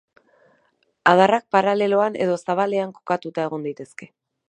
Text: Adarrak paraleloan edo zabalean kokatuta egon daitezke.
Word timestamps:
Adarrak 1.11 1.45
paraleloan 1.57 2.19
edo 2.25 2.41
zabalean 2.47 2.97
kokatuta 2.99 3.49
egon 3.51 3.69
daitezke. 3.71 4.15